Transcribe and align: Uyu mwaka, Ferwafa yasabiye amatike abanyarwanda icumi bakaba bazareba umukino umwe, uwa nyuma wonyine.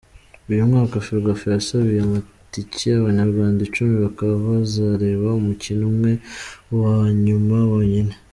Uyu 0.51 0.69
mwaka, 0.69 0.95
Ferwafa 1.05 1.47
yasabiye 1.55 1.99
amatike 2.03 2.87
abanyarwanda 2.95 3.59
icumi 3.67 3.93
bakaba 4.05 4.33
bazareba 4.47 5.27
umukino 5.39 5.83
umwe, 5.91 6.11
uwa 6.73 6.95
nyuma 7.25 7.57
wonyine. 7.71 8.13